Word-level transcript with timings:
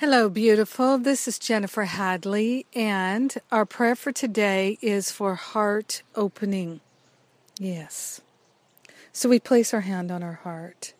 Hello, 0.00 0.30
beautiful. 0.30 0.96
This 0.96 1.28
is 1.28 1.38
Jennifer 1.38 1.84
Hadley, 1.84 2.64
and 2.72 3.36
our 3.52 3.66
prayer 3.66 3.94
for 3.94 4.12
today 4.12 4.78
is 4.80 5.10
for 5.10 5.34
heart 5.34 6.02
opening. 6.14 6.80
Yes. 7.58 8.22
So 9.12 9.28
we 9.28 9.38
place 9.38 9.74
our 9.74 9.82
hand 9.82 10.10
on 10.10 10.22
our 10.22 10.40
heart. 10.42 10.94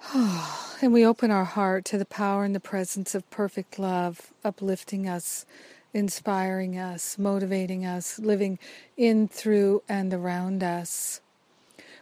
and 0.14 0.94
we 0.94 1.04
open 1.04 1.30
our 1.30 1.44
heart 1.44 1.84
to 1.84 1.98
the 1.98 2.06
power 2.06 2.42
and 2.42 2.54
the 2.54 2.58
presence 2.58 3.14
of 3.14 3.28
perfect 3.28 3.78
love, 3.78 4.32
uplifting 4.42 5.06
us, 5.06 5.44
inspiring 5.92 6.78
us, 6.78 7.18
motivating 7.18 7.84
us, 7.84 8.18
living 8.18 8.58
in, 8.96 9.28
through, 9.28 9.82
and 9.86 10.14
around 10.14 10.62
us. 10.62 11.20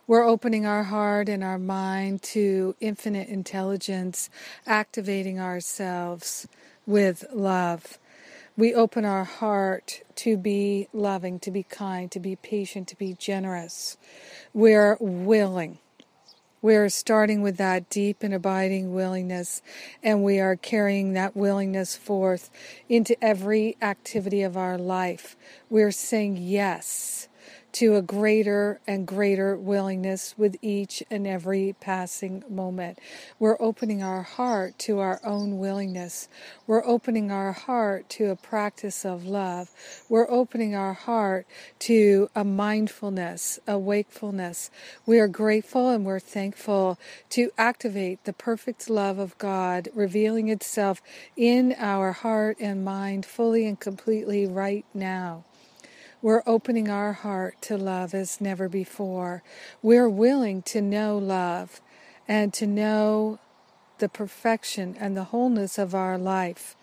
We're 0.09 0.23
opening 0.23 0.65
our 0.67 0.85
heart 0.85 1.29
and 1.29 1.43
our 1.43 1.59
mind 1.59 2.23
to 2.23 2.77
infinite 2.79 3.27
intelligence, 3.29 4.31
activating 4.65 5.41
ourselves 5.41 6.47
with 6.87 7.25
love. 7.33 7.99
We 8.57 8.73
open 8.73 9.05
our 9.05 9.25
heart 9.25 10.03
to 10.17 10.37
be 10.37 10.87
loving, 10.93 11.41
to 11.41 11.51
be 11.51 11.65
kind, 11.65 12.09
to 12.13 12.21
be 12.21 12.37
patient, 12.37 12.87
to 12.89 12.97
be 12.97 13.15
generous. 13.15 13.97
We're 14.55 14.97
willing. 15.01 15.79
We're 16.63 16.89
starting 16.89 17.43
with 17.43 17.57
that 17.57 17.91
deep 17.91 18.23
and 18.23 18.33
abiding 18.33 18.95
willingness, 18.95 19.61
and 20.05 20.23
we 20.23 20.39
are 20.39 20.55
carrying 20.55 21.15
that 21.15 21.37
willingness 21.37 21.97
forth 21.97 22.49
into 22.89 23.17
every 23.23 23.77
activity 23.83 24.43
of 24.43 24.57
our 24.57 24.79
life. 24.79 25.37
We're 25.69 25.91
saying 25.91 26.37
yes 26.37 27.27
to 27.77 27.95
a 27.95 28.01
greater 28.01 28.81
and 28.87 29.07
greater 29.07 29.55
willingness 29.55 30.35
with 30.39 30.57
each 30.63 31.03
and 31.11 31.27
every 31.27 31.77
passing 31.79 32.43
moment. 32.49 32.99
We're 33.39 33.59
opening 33.61 34.03
our 34.03 34.23
heart 34.23 34.79
to 34.79 35.01
our 35.01 35.21
own 35.23 35.59
willingness. 35.59 36.27
We're 36.67 36.87
opening 36.87 37.31
our 37.31 37.53
heart 37.53 38.09
to 38.11 38.31
a 38.31 38.35
practice 38.35 39.05
of 39.05 39.27
love. 39.27 39.69
We're 40.09 40.31
opening 40.31 40.75
our 40.75 40.95
heart 40.95 41.47
to 41.81 42.31
a 42.35 42.45
mindfulness, 42.45 43.59
a 43.67 43.79
wakefulness. 43.79 44.71
We 45.05 45.19
are 45.19 45.29
grateful 45.29 45.91
and 45.91 46.07
we're 46.07 46.19
thankful 46.19 46.99
to 47.29 47.51
activate 47.59 48.25
the 48.25 48.33
perfect 48.33 48.89
love 48.89 49.19
of 49.19 49.37
God, 49.37 49.91
revealing 49.95 50.49
itself 50.49 51.03
in 51.37 51.75
our 51.77 52.13
heart 52.13 52.57
and 52.59 52.87
mind 52.87 53.27
fully 53.27 53.67
and 53.67 53.79
completely 53.79 54.47
right 54.47 54.87
now. 54.95 55.45
We're 56.23 56.43
opening 56.47 56.89
our 56.89 57.13
heart 57.13 57.61
to 57.63 57.77
love 57.77 58.15
as 58.15 58.41
never 58.41 58.69
before. 58.69 59.43
We're 59.83 60.09
willing 60.09 60.63
to 60.63 60.81
know 60.81 61.19
love 61.19 61.81
and 62.27 62.53
to 62.55 62.67
know 62.67 63.39
the 63.99 64.09
perfection 64.09 64.97
and 64.99 65.17
the 65.17 65.25
wholeness 65.25 65.79
of 65.79 65.95
our 65.95 66.19
life. 66.19 66.75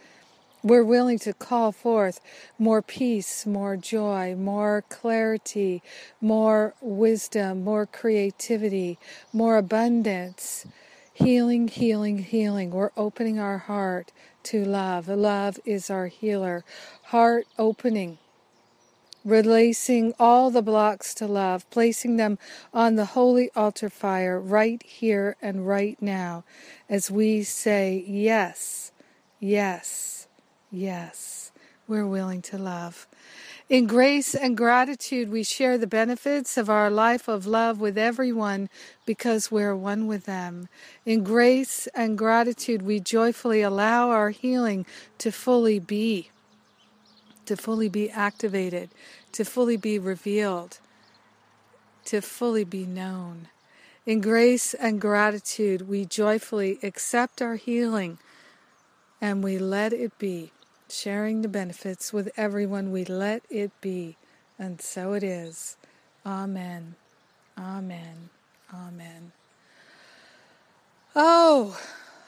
We're 0.63 0.85
willing 0.85 1.19
to 1.19 1.33
call 1.33 1.73
forth 1.73 2.21
more 2.57 2.81
peace, 2.81 3.45
more 3.45 3.75
joy, 3.75 4.35
more 4.35 4.83
clarity, 4.87 5.83
more 6.21 6.73
wisdom, 6.79 7.63
more 7.63 7.85
creativity, 7.85 8.97
more 9.33 9.57
abundance. 9.57 10.65
Healing, 11.13 11.67
healing, 11.67 12.19
healing. 12.19 12.71
We're 12.71 12.91
opening 12.95 13.39
our 13.39 13.57
heart 13.59 14.11
to 14.43 14.63
love. 14.63 15.07
Love 15.07 15.59
is 15.65 15.89
our 15.89 16.07
healer. 16.07 16.63
Heart 17.03 17.45
opening 17.59 18.17
releasing 19.23 20.13
all 20.19 20.49
the 20.51 20.61
blocks 20.61 21.13
to 21.15 21.27
love, 21.27 21.69
placing 21.69 22.17
them 22.17 22.37
on 22.73 22.95
the 22.95 23.05
holy 23.05 23.49
altar 23.55 23.89
fire 23.89 24.39
right 24.39 24.83
here 24.83 25.35
and 25.41 25.67
right 25.67 26.01
now 26.01 26.43
as 26.89 27.09
we 27.09 27.43
say, 27.43 28.03
Yes, 28.07 28.91
yes, 29.39 30.27
yes, 30.71 31.51
we're 31.87 32.07
willing 32.07 32.41
to 32.43 32.57
love. 32.57 33.07
In 33.69 33.87
grace 33.87 34.35
and 34.35 34.57
gratitude, 34.57 35.31
we 35.31 35.43
share 35.43 35.77
the 35.77 35.87
benefits 35.87 36.57
of 36.57 36.69
our 36.69 36.91
life 36.91 37.27
of 37.27 37.47
love 37.47 37.79
with 37.79 37.97
everyone 37.97 38.69
because 39.05 39.51
we're 39.51 39.75
one 39.75 40.05
with 40.05 40.25
them. 40.25 40.67
In 41.05 41.23
grace 41.23 41.87
and 41.95 42.17
gratitude, 42.17 42.81
we 42.81 42.99
joyfully 42.99 43.61
allow 43.61 44.09
our 44.09 44.29
healing 44.31 44.85
to 45.17 45.31
fully 45.31 45.79
be 45.79 46.29
to 47.45 47.57
fully 47.57 47.89
be 47.89 48.09
activated, 48.09 48.89
to 49.33 49.43
fully 49.45 49.77
be 49.77 49.99
revealed, 49.99 50.79
to 52.05 52.21
fully 52.21 52.63
be 52.63 52.85
known. 52.85 53.47
In 54.05 54.21
grace 54.21 54.73
and 54.73 54.99
gratitude, 54.99 55.87
we 55.87 56.05
joyfully 56.05 56.79
accept 56.83 57.41
our 57.41 57.55
healing 57.55 58.17
and 59.21 59.43
we 59.43 59.57
let 59.57 59.93
it 59.93 60.17
be. 60.19 60.51
Sharing 60.89 61.41
the 61.41 61.47
benefits 61.47 62.11
with 62.11 62.29
everyone, 62.35 62.91
we 62.91 63.05
let 63.05 63.43
it 63.49 63.71
be. 63.81 64.17
And 64.59 64.81
so 64.81 65.13
it 65.13 65.23
is. 65.23 65.77
Amen. 66.25 66.95
Amen. 67.57 68.29
Amen. 68.73 69.31
Oh, 71.15 71.79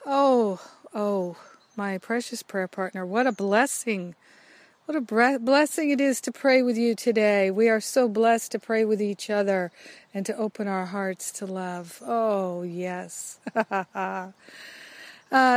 oh, 0.05 0.61
oh, 0.93 1.35
my 1.75 1.97
precious 1.97 2.43
prayer 2.43 2.67
partner, 2.67 3.05
what 3.05 3.27
a 3.27 3.31
blessing 3.31 4.15
what 4.85 4.95
a 4.95 5.39
blessing 5.39 5.89
it 5.89 5.99
is 5.99 6.21
to 6.21 6.31
pray 6.31 6.61
with 6.61 6.77
you 6.77 6.93
today. 6.93 7.49
We 7.49 7.69
are 7.69 7.81
so 7.81 8.07
blessed 8.07 8.51
to 8.51 8.59
pray 8.59 8.85
with 8.85 9.01
each 9.01 9.31
other 9.31 9.71
and 10.13 10.25
to 10.27 10.37
open 10.37 10.67
our 10.67 10.85
hearts 10.85 11.31
to 11.33 11.47
love. 11.47 12.03
Oh, 12.05 12.61
yes. 12.61 13.39
uh, 13.71 14.31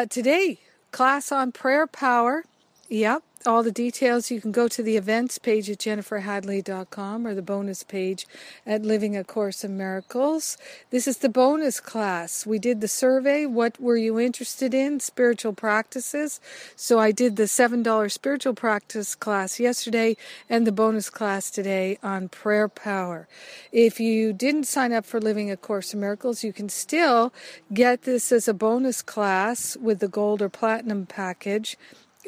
today, 0.06 0.58
class 0.92 1.30
on 1.30 1.52
prayer 1.52 1.86
power. 1.86 2.44
Yep, 2.88 3.22
all 3.48 3.62
the 3.62 3.72
details, 3.72 4.30
you 4.30 4.40
can 4.40 4.52
go 4.52 4.68
to 4.68 4.82
the 4.82 4.96
events 4.98 5.38
page 5.38 5.70
at 5.70 5.78
jenniferhadley.com 5.78 7.26
or 7.26 7.34
the 7.34 7.42
bonus 7.42 7.82
page 7.82 8.26
at 8.66 8.82
Living 8.82 9.16
a 9.16 9.24
Course 9.24 9.64
in 9.64 9.76
Miracles. 9.76 10.58
This 10.90 11.08
is 11.08 11.18
the 11.18 11.30
bonus 11.30 11.80
class. 11.80 12.44
We 12.44 12.58
did 12.58 12.82
the 12.82 12.88
survey. 12.88 13.46
What 13.46 13.80
were 13.80 13.96
you 13.96 14.20
interested 14.20 14.74
in? 14.74 15.00
Spiritual 15.00 15.54
practices. 15.54 16.40
So 16.76 16.98
I 16.98 17.10
did 17.10 17.36
the 17.36 17.44
$7 17.44 18.12
spiritual 18.12 18.54
practice 18.54 19.14
class 19.14 19.58
yesterday 19.58 20.18
and 20.50 20.66
the 20.66 20.72
bonus 20.72 21.08
class 21.08 21.50
today 21.50 21.98
on 22.02 22.28
prayer 22.28 22.68
power. 22.68 23.28
If 23.72 23.98
you 23.98 24.34
didn't 24.34 24.64
sign 24.64 24.92
up 24.92 25.06
for 25.06 25.20
Living 25.20 25.50
a 25.50 25.56
Course 25.56 25.94
in 25.94 26.00
Miracles, 26.00 26.44
you 26.44 26.52
can 26.52 26.68
still 26.68 27.32
get 27.72 28.02
this 28.02 28.30
as 28.30 28.46
a 28.46 28.54
bonus 28.54 29.00
class 29.00 29.74
with 29.78 30.00
the 30.00 30.08
gold 30.08 30.42
or 30.42 30.50
platinum 30.50 31.06
package 31.06 31.78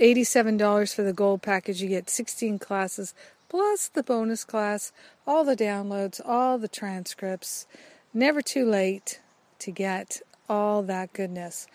$87 0.01 0.95
for 0.95 1.03
the 1.03 1.13
gold 1.13 1.43
package. 1.43 1.83
You 1.83 1.89
get 1.89 2.09
16 2.09 2.59
classes 2.59 3.15
plus 3.49 3.89
the 3.89 4.03
bonus 4.03 4.45
class, 4.45 4.93
all 5.27 5.45
the 5.45 5.57
downloads, 5.57 6.21
all 6.25 6.57
the 6.57 6.69
transcripts. 6.69 7.67
Never 8.15 8.41
too 8.41 8.65
late 8.65 9.21
to 9.59 9.71
get 9.71 10.23
all 10.49 10.83
that 10.83 11.13
goodness. 11.13 11.67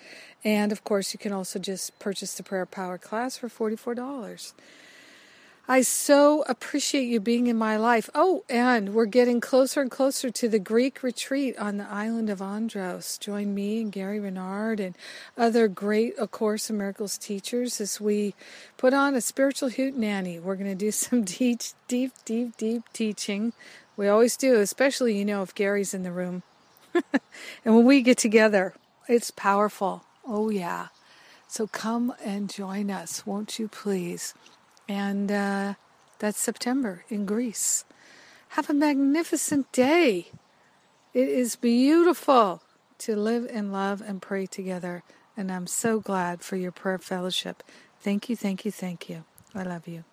And 0.43 0.71
of 0.71 0.83
course, 0.83 1.13
you 1.13 1.19
can 1.19 1.31
also 1.31 1.59
just 1.59 1.97
purchase 1.99 2.33
the 2.35 2.43
Prayer 2.43 2.65
Power 2.65 2.97
class 2.97 3.37
for 3.37 3.47
$44. 3.47 4.53
I 5.67 5.81
so 5.81 6.43
appreciate 6.43 7.05
you 7.05 7.19
being 7.19 7.47
in 7.47 7.57
my 7.57 7.75
life. 7.75 8.07
Oh, 8.13 8.43
and 8.47 8.93
we're 8.93 9.07
getting 9.07 9.41
closer 9.41 9.81
and 9.81 9.89
closer 9.89 10.29
to 10.29 10.47
the 10.47 10.59
Greek 10.59 11.01
retreat 11.01 11.57
on 11.57 11.77
the 11.77 11.89
island 11.89 12.29
of 12.29 12.39
Andros. 12.39 13.17
Join 13.17 13.55
me 13.55 13.81
and 13.81 13.91
Gary 13.91 14.19
Renard 14.19 14.79
and 14.79 14.95
other 15.35 15.67
great 15.67 16.13
A 16.19 16.27
Course 16.27 16.69
in 16.69 16.77
Miracles 16.77 17.17
teachers 17.17 17.81
as 17.81 17.99
we 17.99 18.35
put 18.77 18.93
on 18.93 19.15
a 19.15 19.21
spiritual 19.21 19.69
hoot 19.69 19.95
nanny. 19.95 20.37
We're 20.37 20.55
going 20.55 20.69
to 20.69 20.75
do 20.75 20.91
some 20.91 21.23
deep, 21.23 21.61
deep, 21.87 22.13
deep, 22.25 22.55
deep 22.57 22.83
teaching. 22.93 23.53
We 23.97 24.07
always 24.07 24.37
do, 24.37 24.59
especially, 24.59 25.17
you 25.17 25.25
know, 25.25 25.41
if 25.41 25.55
Gary's 25.55 25.95
in 25.95 26.03
the 26.03 26.11
room. 26.11 26.43
and 26.93 27.75
when 27.75 27.85
we 27.85 28.03
get 28.03 28.19
together, 28.19 28.75
it's 29.09 29.31
powerful. 29.31 30.03
Oh, 30.27 30.49
yeah. 30.49 30.89
So 31.47 31.65
come 31.65 32.13
and 32.23 32.51
join 32.51 32.91
us, 32.91 33.25
won't 33.25 33.57
you 33.57 33.67
please? 33.67 34.35
And 34.87 35.31
uh, 35.31 35.73
that's 36.19 36.39
September 36.39 37.03
in 37.09 37.25
Greece. 37.25 37.85
Have 38.49 38.69
a 38.69 38.73
magnificent 38.73 39.71
day. 39.71 40.27
It 41.13 41.29
is 41.29 41.55
beautiful 41.55 42.61
to 42.99 43.15
live 43.15 43.47
and 43.51 43.73
love 43.73 44.01
and 44.01 44.21
pray 44.21 44.45
together. 44.45 45.03
And 45.35 45.51
I'm 45.51 45.67
so 45.67 45.99
glad 45.99 46.41
for 46.41 46.55
your 46.55 46.71
prayer 46.71 46.99
fellowship. 46.99 47.63
Thank 47.99 48.29
you, 48.29 48.35
thank 48.35 48.63
you, 48.63 48.71
thank 48.71 49.09
you. 49.09 49.25
I 49.53 49.63
love 49.63 49.87
you. 49.87 50.03